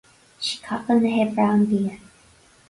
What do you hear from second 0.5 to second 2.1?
capall na hoibre an bia